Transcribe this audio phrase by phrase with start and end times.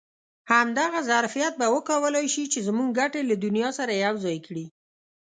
[0.51, 4.65] همدغه ظرفیت به وکولای شي چې زموږ ګټې له دنیا سره یو ځای کړي.